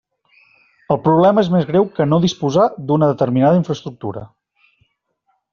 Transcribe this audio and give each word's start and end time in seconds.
El 0.95 0.99
problema 1.07 1.43
és 1.45 1.51
més 1.57 1.67
greu 1.73 1.85
que 1.99 2.09
no 2.13 2.19
disposar 2.25 2.65
d'una 2.89 3.13
determinada 3.13 3.63
infraestructura. 3.63 4.29